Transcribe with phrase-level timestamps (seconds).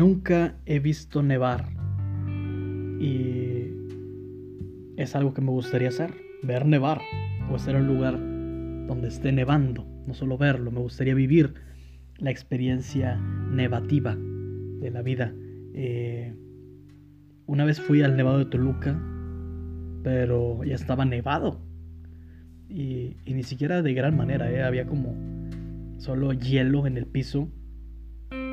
[0.00, 1.66] Nunca he visto nevar
[2.98, 3.66] y
[4.96, 7.02] es algo que me gustaría hacer, ver nevar
[7.50, 11.52] o estar en un lugar donde esté nevando, no solo verlo, me gustaría vivir
[12.16, 13.16] la experiencia
[13.50, 15.34] nevativa de la vida.
[15.74, 16.34] Eh,
[17.44, 18.98] una vez fui al Nevado de Toluca,
[20.02, 21.60] pero ya estaba nevado.
[22.70, 24.62] Y, ni siquiera de gran manera, ¿eh?
[24.62, 25.14] había como
[25.98, 27.50] solo hielo en el piso.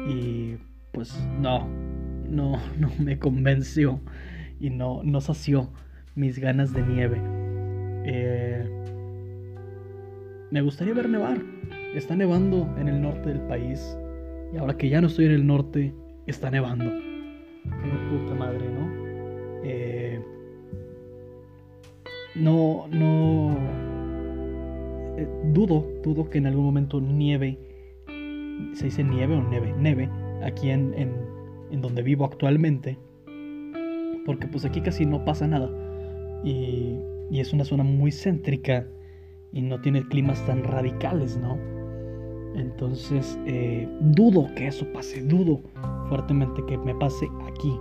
[0.09, 0.57] Y
[0.97, 1.67] pues no,
[2.27, 3.99] no, no me convenció
[4.59, 5.69] y no, no sació
[6.15, 7.21] mis ganas de nieve.
[8.03, 8.65] Eh,
[10.49, 11.37] me gustaría ver nevar.
[11.93, 13.95] Está nevando en el norte del país.
[14.51, 15.93] Y ahora que ya no estoy en el norte,
[16.25, 16.85] está nevando.
[16.85, 18.89] Qué puta madre, ¿no?
[19.63, 20.19] Eh,
[22.33, 23.55] no, no.
[25.15, 27.59] Eh, dudo, dudo que en algún momento nieve.
[28.73, 29.75] ¿Se dice nieve o nieve?
[29.77, 30.09] Neve.
[30.43, 32.97] Aquí en, en, donde vivo actualmente.
[34.25, 35.69] Porque pues aquí casi no pasa nada.
[36.43, 36.99] Y,
[37.31, 38.87] y es una zona muy céntrica.
[39.53, 41.57] Y no tiene climas tan radicales, ¿no?
[42.55, 45.61] Entonces, eh, dudo que eso pase, dudo
[46.09, 47.73] fuertemente que me pase aquí.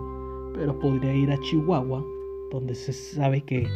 [0.54, 2.04] Pero podría ir a Chihuahua,
[2.50, 3.66] donde se sabe que,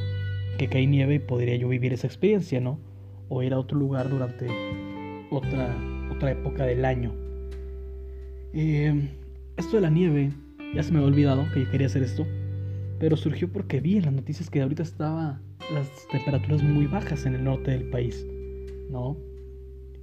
[0.59, 2.79] que cae nieve y podría yo vivir esa experiencia, ¿no?
[3.29, 4.47] O ir a otro lugar durante
[5.31, 5.77] otra,
[6.13, 7.13] otra época del año.
[8.53, 9.09] Eh,
[9.57, 10.33] esto de la nieve,
[10.75, 12.27] ya se me había olvidado que yo quería hacer esto.
[12.99, 15.41] Pero surgió porque vi en las noticias que ahorita estaba
[15.73, 18.27] las temperaturas muy bajas en el norte del país,
[18.91, 19.17] ¿no?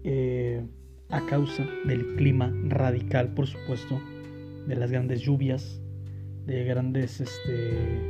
[0.04, 0.66] Eh,
[1.10, 4.00] a causa del clima radical, por supuesto,
[4.68, 5.82] de las grandes lluvias,
[6.46, 8.02] de grandes, este,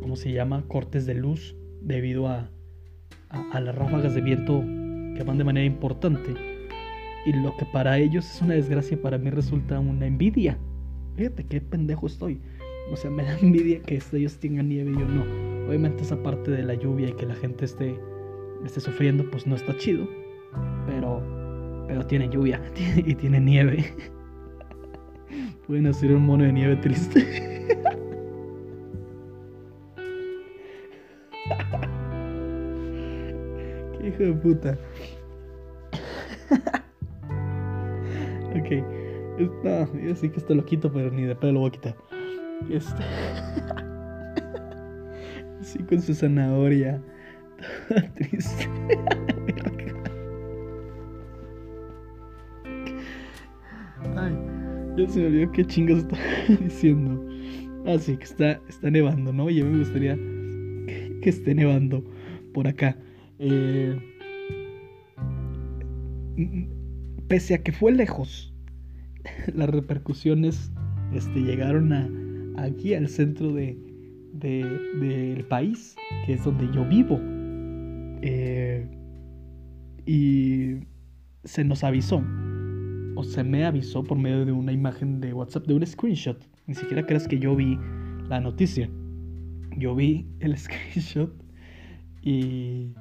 [0.00, 0.64] ¿cómo se llama?
[0.68, 2.50] Cortes de luz debido a,
[3.30, 4.60] a, las ráfagas de viento
[5.16, 6.47] que van de manera importante.
[7.26, 10.58] Y lo que para ellos es una desgracia, para mí resulta una envidia.
[11.16, 12.40] Fíjate qué pendejo estoy.
[12.92, 15.24] O sea, me da envidia que ellos tengan nieve y yo no.
[15.68, 17.98] Obviamente esa parte de la lluvia y que la gente esté,
[18.64, 20.08] esté sufriendo, pues no está chido.
[20.86, 21.22] Pero
[21.88, 22.60] pero tiene lluvia
[22.96, 23.92] y tiene nieve.
[25.66, 27.24] Pueden hacer un mono de nieve triste.
[33.98, 34.78] Qué hijo de puta.
[38.68, 39.64] Ok.
[39.64, 41.96] No, yo sí que esto lo quito, pero ni de pedo lo voy a quitar.
[42.70, 43.02] Este.
[45.62, 47.02] sí, con su zanahoria.
[48.14, 48.68] triste.
[54.96, 56.22] Ya se me olvidó qué chingos estaba
[56.60, 57.24] diciendo.
[57.86, 59.48] Ah, sí, que está, está nevando, ¿no?
[59.48, 60.16] Y a mí me gustaría
[61.22, 62.02] que, esté nevando
[62.52, 62.96] por acá.
[63.38, 63.96] Eh,
[67.28, 68.52] pese a que fue lejos,
[69.54, 70.72] las repercusiones
[71.12, 73.76] este, llegaron a, aquí al centro de,
[74.32, 75.96] del país,
[76.26, 77.18] que es donde yo vivo.
[78.22, 78.86] Eh,
[80.06, 80.78] y
[81.44, 82.22] se nos avisó
[83.14, 86.40] o se me avisó por medio de una imagen de WhatsApp, de un screenshot.
[86.66, 87.76] Ni siquiera creas que yo vi
[88.28, 88.88] la noticia.
[89.76, 91.32] Yo vi el screenshot
[92.22, 92.94] y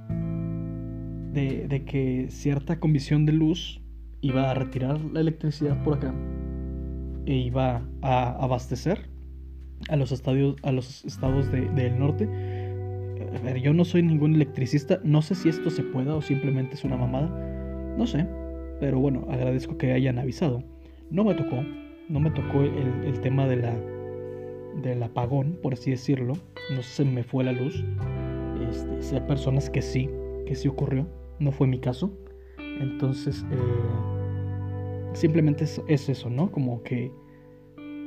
[1.34, 3.80] de, que cierta comisión de luz
[4.28, 6.14] iba a retirar la electricidad por acá
[7.26, 9.10] e iba a abastecer
[9.90, 12.26] a los, estadios, a los estados del norte.
[13.36, 16.76] A ver, yo no soy ningún electricista, no sé si esto se pueda o simplemente
[16.76, 17.28] es una mamada,
[17.98, 18.28] no sé,
[18.80, 20.64] pero bueno, agradezco que hayan avisado.
[21.10, 21.64] No me tocó,
[22.10, 23.80] no me tocó el, tema de la,
[24.82, 26.34] del apagón, por así decirlo.
[26.76, 27.84] No se me fue la luz.
[28.70, 30.10] Este, hay personas que sí,
[30.46, 31.08] que sí ocurrió.
[31.40, 32.12] No fue mi caso.
[32.80, 34.17] Entonces, eh,
[35.14, 36.52] simplemente es, eso, ¿no?
[36.52, 37.12] Como que,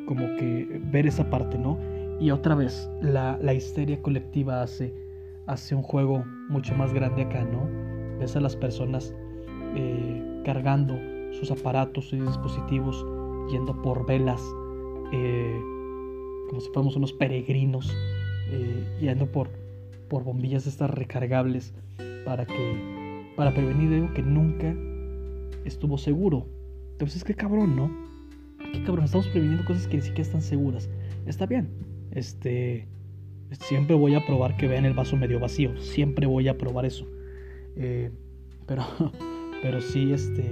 [0.07, 1.79] como que ver esa parte, ¿no?
[2.21, 4.95] Y otra vez, la, la histeria colectiva hace,
[5.47, 7.69] hace un juego mucho más grande acá, ¿no?
[8.19, 9.15] Ves a las personas
[9.75, 10.99] eh, cargando
[11.33, 13.07] sus aparatos, sus dispositivos,
[13.51, 14.43] yendo por velas,
[15.13, 15.61] eh,
[16.49, 17.91] como si fuéramos unos peregrinos,
[18.51, 19.49] eh, yendo por,
[20.09, 21.73] por bombillas estas recargables
[22.25, 22.91] para que
[23.37, 24.75] para prevenir algo que nunca
[25.65, 26.47] estuvo seguro.
[27.01, 27.91] Entonces, qué cabrón, ¿no?
[28.75, 30.91] Qué cabrón, estamos previniendo cosas que ni siquiera están seguras.
[31.25, 31.71] Está bien.
[32.11, 32.87] Este
[33.53, 35.81] siempre voy a probar que vean el vaso medio vacío.
[35.81, 37.07] Siempre voy a probar eso.
[38.67, 38.85] pero
[39.63, 40.45] pero sí, este.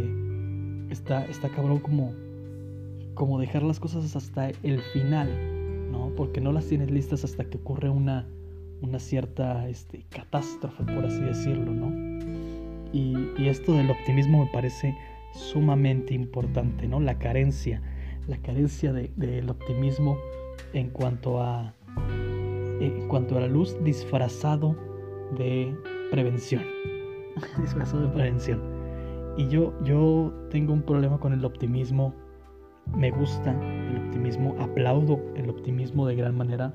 [0.88, 2.14] Está, está cabrón como.
[3.12, 5.28] Como dejar las cosas hasta el final,
[5.92, 6.14] ¿no?
[6.16, 8.26] Porque no las tienes listas hasta que ocurre una.
[8.80, 11.90] Una cierta este, catástrofe, por así decirlo, ¿no?
[12.92, 14.94] Y, y esto del optimismo me parece
[15.38, 17.00] sumamente importante, ¿no?
[17.00, 17.82] La carencia
[18.28, 20.18] la carencia del optimismo
[20.74, 21.74] en cuanto a
[22.80, 24.76] en cuanto a la luz disfrazado
[25.36, 25.74] de
[26.12, 26.62] prevención.
[27.60, 28.60] Disfrazado de prevención.
[29.36, 32.14] Y yo yo tengo un problema con el optimismo.
[32.96, 36.74] Me gusta el optimismo aplaudo el optimismo de gran manera.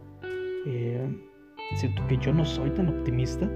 [0.66, 1.08] Eh,
[1.76, 3.50] siento que yo no soy tan optimista.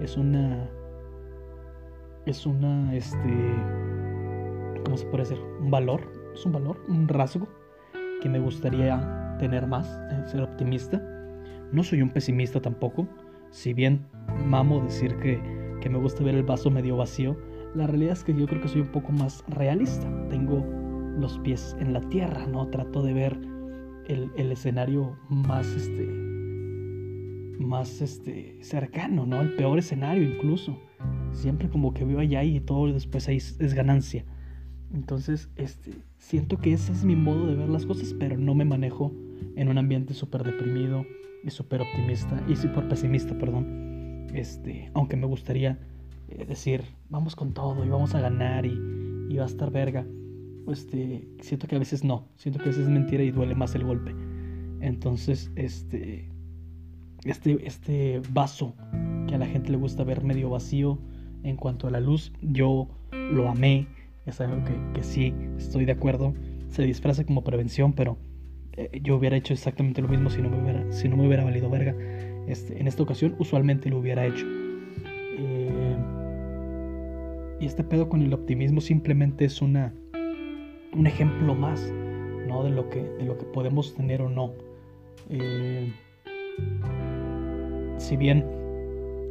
[0.00, 0.70] Es una
[2.24, 3.54] es una este
[4.84, 6.02] cómo se puede decir un valor
[6.34, 7.48] es un valor un rasgo
[8.22, 11.02] que me gustaría tener más eh, ser optimista
[11.72, 13.08] no soy un pesimista tampoco
[13.50, 14.06] si bien
[14.44, 15.40] mamo decir que,
[15.80, 17.36] que me gusta ver el vaso medio vacío
[17.74, 20.64] la realidad es que yo creo que soy un poco más realista tengo
[21.18, 23.38] los pies en la tierra no trato de ver
[24.06, 26.30] el, el escenario más este
[27.60, 29.40] más este, cercano, ¿no?
[29.40, 30.78] El peor escenario incluso.
[31.32, 34.24] Siempre como que veo allá y todo después ahí es ganancia.
[34.92, 38.64] Entonces, este, siento que ese es mi modo de ver las cosas, pero no me
[38.64, 39.12] manejo
[39.56, 41.04] en un ambiente súper deprimido
[41.44, 44.26] y súper optimista y súper pesimista, perdón.
[44.34, 45.78] Este, aunque me gustaría
[46.28, 48.78] eh, decir, vamos con todo y vamos a ganar y,
[49.28, 50.06] y va a estar verga.
[50.68, 53.74] Este, siento que a veces no, siento que a veces es mentira y duele más
[53.74, 54.14] el golpe.
[54.80, 56.28] Entonces, este,
[57.24, 58.74] este, este vaso
[59.28, 60.98] que a la gente le gusta ver medio vacío
[61.42, 63.86] en cuanto a la luz, yo lo amé,
[64.26, 66.34] es algo que, que sí estoy de acuerdo,
[66.68, 68.18] se disfraza como prevención, pero
[68.72, 71.44] eh, yo hubiera hecho exactamente lo mismo si no me hubiera, si no me hubiera
[71.44, 71.94] valido verga.
[72.46, 74.46] Este, en esta ocasión usualmente lo hubiera hecho.
[75.38, 75.96] Eh,
[77.60, 79.92] y este pedo con el optimismo simplemente es una,
[80.94, 81.92] un ejemplo más
[82.46, 82.64] ¿no?
[82.64, 84.52] de, lo que, de lo que podemos tener o no.
[85.28, 85.92] Eh,
[87.98, 88.46] si bien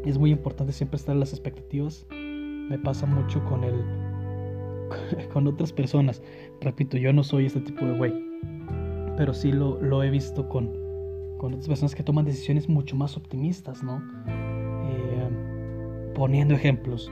[0.06, 3.83] es muy importante siempre estar en las expectativas, me pasa mucho con el
[5.33, 6.21] con otras personas.
[6.62, 8.13] Repito, yo no soy este tipo de güey,
[9.18, 10.68] pero sí lo, lo he visto con,
[11.38, 14.01] con otras personas que toman decisiones mucho más optimistas, ¿no?
[14.27, 15.30] Eh,
[16.15, 17.09] poniendo ejemplos,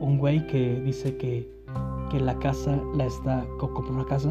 [0.00, 1.50] un güey que dice que,
[2.10, 4.30] que la casa la está, compró una casa,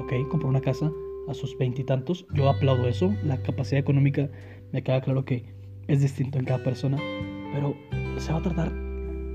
[0.00, 0.90] ok, compró una casa
[1.28, 4.30] a sus veintitantos, yo aplaudo eso, la capacidad económica
[4.72, 5.44] me queda claro que
[5.86, 6.98] es distinto en cada persona,
[7.52, 7.74] pero
[8.18, 8.72] se va a tratar,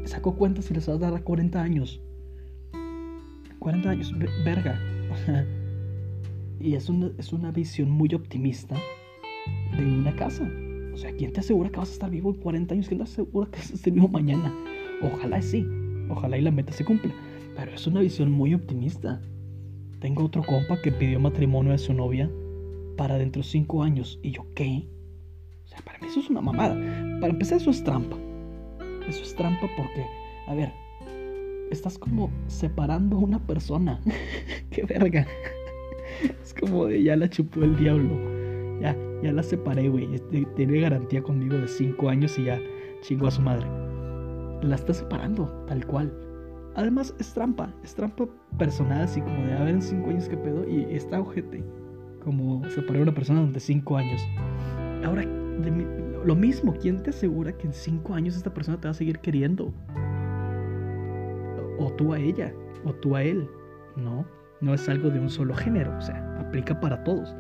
[0.06, 2.02] sacó cuentas y les va a dar a 40 años.
[3.64, 4.14] 40 años,
[4.44, 4.80] verga.
[6.60, 8.76] y es una, es una visión muy optimista
[9.76, 10.44] de una casa.
[10.94, 12.88] O sea, ¿quién te asegura que vas a estar vivo en 40 años?
[12.88, 14.54] ¿Quién te asegura que vas a estar vivo mañana?
[15.02, 15.66] Ojalá sí,
[16.10, 17.14] ojalá y la meta se cumpla.
[17.56, 19.22] Pero es una visión muy optimista.
[20.00, 22.30] Tengo otro compa que pidió matrimonio a su novia
[22.98, 24.20] para dentro de 5 años.
[24.22, 24.88] Y yo, ¿qué?
[25.86, 26.76] para mí eso es una mamada.
[27.22, 28.18] Para empezar, eso es trampa.
[29.08, 30.06] Eso es trampa porque,
[30.48, 30.83] a ver,
[31.72, 34.00] estás como separando una persona.
[34.70, 35.28] Qué verga.
[36.42, 38.20] Es como de ya la chupó el diablo.
[38.82, 40.08] Ya, ya la separé, güey.
[40.56, 42.60] Tiene garantía conmigo de 5 años y ya
[43.02, 43.66] chingó a su madre.
[44.62, 46.14] La está separando, tal cual.
[46.76, 47.74] Además, es trampa.
[47.84, 48.28] Es trampa
[48.58, 50.68] personal, así como de a ver en 5 años qué pedo.
[50.68, 51.64] Y está ojete.
[52.24, 54.22] Como separar a una persona durante 5 años.
[55.04, 55.26] Ahora,
[56.26, 59.20] lo mismo, ¿quién te asegura que en cinco años esta persona te va a seguir
[59.20, 59.74] queriendo?
[61.84, 62.54] O tú a ella,
[62.86, 63.50] o tú a él.
[63.96, 64.26] No,
[64.62, 67.36] no es algo de un solo género, o sea, aplica para todos.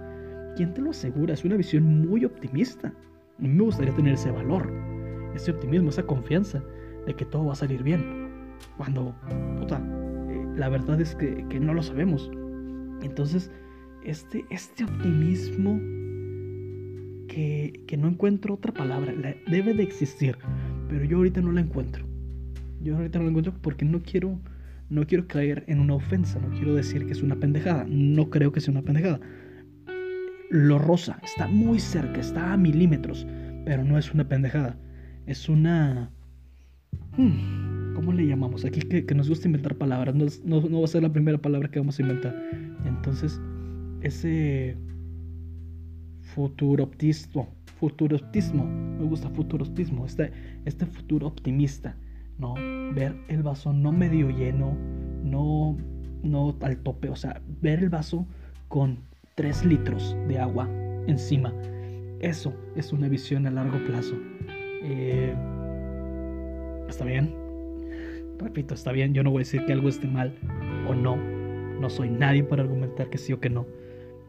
[0.55, 1.33] ¿Quién te lo asegura?
[1.33, 2.89] Es una visión muy optimista.
[2.89, 4.69] A mí me gustaría tener ese valor,
[5.33, 6.61] ese optimismo, esa confianza
[7.05, 8.55] de que todo va a salir bien.
[8.77, 9.15] Cuando,
[9.59, 9.81] puta,
[10.29, 12.29] eh, la verdad es que, que no lo sabemos.
[13.01, 13.51] Entonces,
[14.03, 15.79] este, este optimismo
[17.27, 19.13] que, no encuentro otra palabra.
[19.47, 20.37] debe de existir,
[20.89, 22.05] pero yo ahorita no la encuentro.
[22.83, 24.39] Yo ahorita no la encuentro porque no quiero,
[24.89, 26.39] no quiero caer en una ofensa.
[26.39, 27.85] No quiero decir que es una pendejada.
[27.87, 29.19] No creo que sea una pendejada.
[30.49, 33.25] Lo rosa está muy cerca, está a milímetros,
[33.65, 34.77] pero no es una pendejada.
[35.25, 36.11] Es una...
[37.17, 38.65] Hmm, ¿Cómo le llamamos?
[38.65, 40.13] Aquí que, nos gusta inventar palabras.
[40.13, 42.35] No, no, no va a ser la primera palabra que vamos a inventar.
[42.85, 43.39] Entonces,
[44.01, 44.77] ese
[46.33, 50.31] futuroptismo, futuroptismo, me gusta futuroptismo, este,
[50.65, 51.95] este futuro optimista,
[52.37, 52.55] ¿no?
[52.93, 54.75] Ver el vaso no medio lleno,
[55.23, 55.77] no,
[56.23, 58.25] no al tope, o sea, ver el vaso
[58.67, 58.99] con
[59.35, 60.69] 3 litros de agua
[61.07, 61.53] encima.
[62.19, 64.15] Eso es una visión a largo plazo.
[64.83, 65.35] Eh,
[66.87, 67.35] ¿Está bien?
[68.39, 69.13] Repito, está bien.
[69.13, 70.33] Yo no voy a decir que algo esté mal
[70.87, 71.17] o no.
[71.17, 73.65] No soy nadie para argumentar que sí o que no.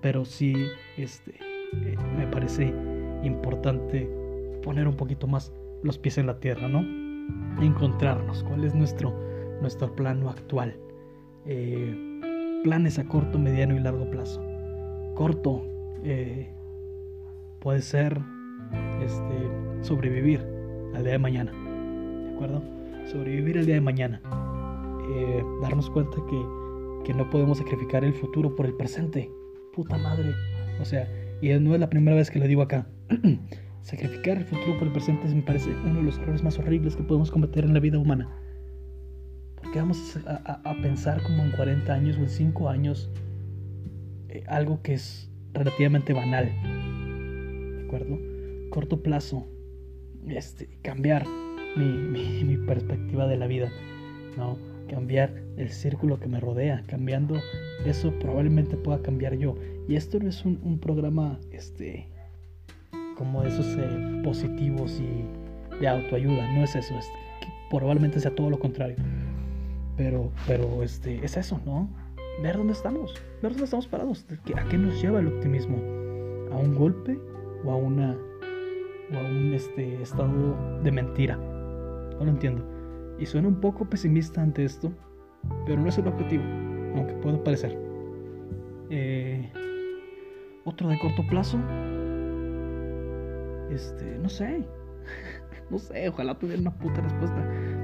[0.00, 0.54] Pero sí,
[0.96, 1.32] este,
[1.82, 2.73] eh, me parece
[3.23, 4.08] importante
[4.62, 7.03] poner un poquito más los pies en la tierra, ¿no?
[7.61, 9.14] Encontrarnos, cuál es nuestro,
[9.61, 10.76] nuestro plano actual.
[11.47, 12.21] Eh,
[12.64, 14.43] planes a corto, mediano y largo plazo.
[15.14, 15.62] Corto
[16.02, 16.50] eh,
[17.61, 18.21] puede ser
[19.02, 19.50] este,
[19.83, 20.40] sobrevivir
[20.95, 21.52] al día de mañana.
[21.52, 22.62] ¿De acuerdo?
[23.07, 24.21] Sobrevivir al día de mañana.
[25.11, 29.31] Eh, darnos cuenta que, que no podemos sacrificar el futuro por el presente.
[29.73, 30.33] Puta madre.
[30.81, 31.09] O sea,
[31.40, 32.87] y no es la primera vez que lo digo acá.
[33.85, 37.03] Sacrificar el futuro por el presente me parece uno de los errores más horribles que
[37.03, 38.29] podemos cometer en la vida humana.
[39.62, 43.11] Porque vamos a, pensar como en 40 años o en 5 años
[44.31, 46.47] eh, algo que es relativamente banal.
[47.76, 48.19] ¿De acuerdo?
[48.71, 49.47] Corto plazo.
[50.26, 51.26] Este, cambiar
[51.76, 51.85] mi,
[52.45, 53.71] mi perspectiva de la vida.
[54.37, 54.59] ¿No?
[54.88, 57.37] cambiar el círculo que me rodea, cambiando
[57.85, 59.57] eso probablemente pueda cambiar yo.
[59.88, 62.09] Y esto no es un, programa este
[63.16, 65.25] como esos eh, positivos y
[65.80, 67.09] de autoayuda, no es eso, es
[67.71, 68.97] probablemente sea todo lo contrario.
[69.97, 71.88] Pero, pero este, es eso, ¿no?
[72.42, 75.76] Ver dónde estamos, ver dónde estamos parados, a qué nos lleva el optimismo,
[76.52, 77.18] a un golpe
[77.64, 78.16] o a una
[79.12, 81.37] o a un este, estado de mentira.
[81.37, 82.64] No lo entiendo.
[83.18, 84.92] Y suena un poco pesimista ante esto,
[85.66, 86.42] pero no es el objetivo,
[86.97, 87.78] aunque pueda parecer.
[88.90, 89.50] Eh,
[90.64, 91.59] otro de corto plazo.
[93.75, 94.64] Este, no sé.
[95.71, 97.40] no sé, ojalá tuviera una puta respuesta.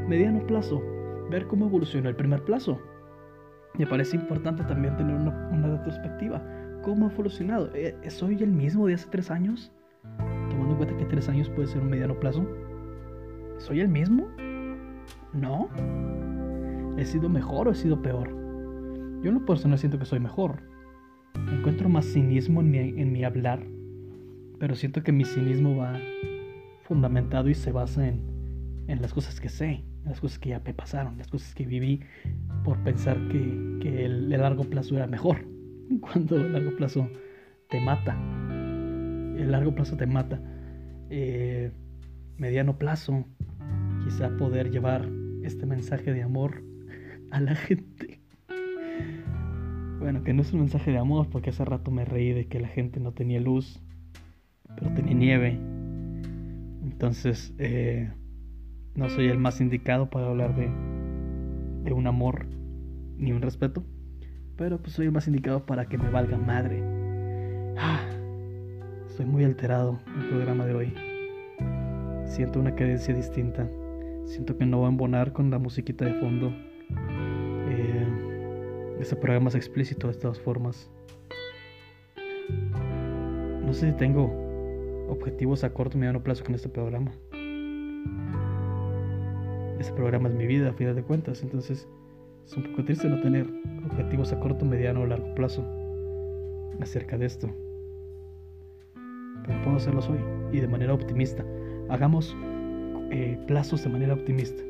[0.08, 0.82] Mediano plazo.
[1.30, 2.80] Ver cómo evoluciona el primer plazo.
[3.78, 6.42] Me parece importante también tener una, una retrospectiva.
[6.82, 7.70] ¿Cómo ha evolucionado?
[7.74, 9.70] Eh, ¿Soy el mismo de hace tres años?
[10.50, 12.46] Tomando en cuenta que tres años puede ser un mediano plazo.
[13.58, 14.28] ¿Soy el mismo?
[15.32, 15.68] No.
[16.96, 18.28] ¿He sido mejor o he sido peor?
[19.22, 20.62] Yo en lo personal siento que soy mejor.
[21.34, 23.62] Encuentro más cinismo en mi, hablar,
[24.60, 25.98] pero siento que mi cinismo va
[26.82, 30.74] fundamentado y se basa en, las cosas que sé, en las cosas que ya me
[30.74, 32.00] pasaron, las cosas que viví
[32.62, 35.46] por pensar que, el, largo plazo era mejor,
[36.00, 37.08] cuando el largo plazo
[37.70, 38.14] te mata.
[38.52, 40.38] El largo plazo te mata.
[41.08, 41.72] Eh,
[42.36, 43.24] mediano plazo,
[44.04, 45.08] quizá poder llevar
[45.42, 46.62] este mensaje de amor
[47.30, 48.20] a la gente.
[49.98, 52.60] Bueno, que no es un mensaje de amor porque hace rato me reí de que
[52.60, 53.82] la gente no tenía luz,
[54.76, 55.58] pero tenía nieve.
[56.82, 58.10] Entonces, eh,
[58.94, 60.70] no soy el más indicado para hablar de,
[61.84, 62.46] de un amor
[63.16, 63.84] ni un respeto,
[64.56, 66.82] pero pues soy el más indicado para que me valga madre.
[67.78, 68.00] Ah,
[69.06, 70.94] estoy muy alterado en el programa de hoy.
[72.26, 73.68] Siento una cadencia distinta.
[74.24, 76.52] Siento que no va a embonar con la musiquita de fondo.
[77.68, 78.06] Eh,
[79.00, 80.90] este programa es explícito de todas formas.
[83.64, 84.39] No sé si tengo
[85.10, 87.12] objetivos a corto o mediano plazo con este programa.
[89.78, 91.88] Este programa es mi vida, a fin de cuentas, entonces
[92.46, 93.46] es un poco triste no tener
[93.90, 95.64] objetivos a corto, mediano o largo plazo
[96.80, 97.48] acerca de esto.
[99.46, 100.18] Pero puedo hacerlos hoy
[100.52, 101.44] y de manera optimista.
[101.88, 102.36] Hagamos
[103.10, 104.62] eh, plazos de manera optimista.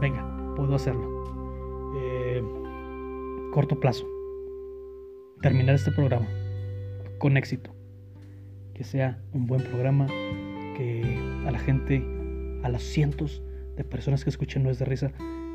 [0.00, 1.24] Venga, puedo hacerlo.
[1.96, 2.42] Eh,
[3.52, 4.06] corto plazo.
[5.40, 6.26] Terminar este programa
[7.18, 7.77] con éxito.
[8.78, 10.06] Que sea un buen programa.
[10.76, 11.02] Que
[11.44, 12.00] a la gente,
[12.62, 13.42] a los cientos
[13.76, 15.10] de personas que escuchen No de risa,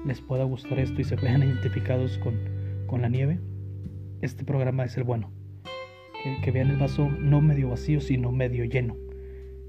[0.05, 2.37] les pueda gustar esto y se vean identificados con,
[2.85, 3.39] con la nieve.
[4.21, 5.31] Este programa es el bueno.
[6.43, 8.97] Que, vean el vaso no medio vacío, sino medio lleno.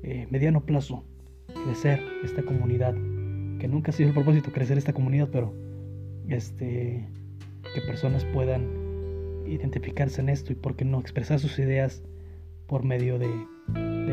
[0.03, 1.05] Eh, mediano plazo
[1.65, 2.95] crecer esta comunidad,
[3.61, 5.55] que nunca ha sido el propósito crecer esta comunidad, pero
[6.29, 7.09] este
[7.73, 8.69] que personas puedan
[9.47, 12.03] identificarse en esto y por qué no expresar sus ideas
[12.67, 13.29] por medio de,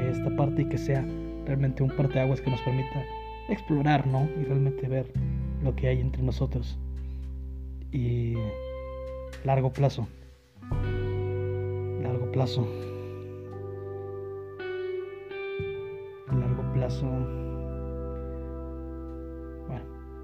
[0.09, 1.05] esta parte y que sea
[1.45, 3.03] realmente un parteaguas que nos permita
[3.49, 4.27] explorar, ¿no?
[4.39, 5.11] Y realmente ver
[5.63, 6.77] lo que hay entre nosotros.
[7.91, 8.35] Y
[9.43, 10.07] largo plazo.
[12.01, 12.67] Largo plazo.
[16.31, 17.07] Largo plazo.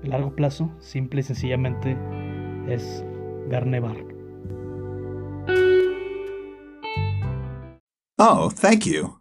[0.03, 1.97] El largo plazo, simple y sencillamente,
[2.67, 3.03] es
[3.49, 4.16] Garnevar.
[8.19, 9.19] Oh, thank you.